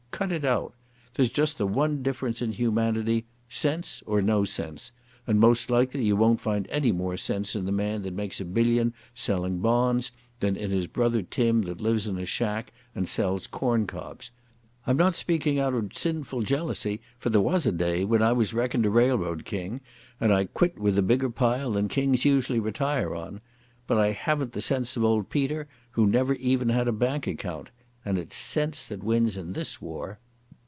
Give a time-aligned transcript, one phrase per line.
[0.21, 0.75] Cut it out.
[1.15, 4.91] There's just the one difference in humanity—sense or no sense,
[5.25, 8.45] and most likely you won't find any more sense in the man that makes a
[8.45, 13.47] billion selling bonds than in his brother Tim that lives in a shack and sells
[13.47, 14.29] corn cobs.
[14.85, 18.53] I'm not speaking out of sinful jealousy, for there was a day when I was
[18.53, 19.81] reckoned a railroad king,
[20.19, 23.41] and I quit with a bigger pile than kings usually retire on.
[23.87, 27.69] But I haven't the sense of old Peter, who never even had a bank account....
[28.03, 30.17] And it's sense that wins in this war."